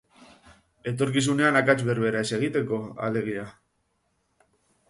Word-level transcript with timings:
Etorkizunean 0.91 1.59
akats 1.61 1.77
berbera 1.91 2.25
ez 2.27 2.31
egiteko, 2.39 2.81
alegia. 3.09 3.47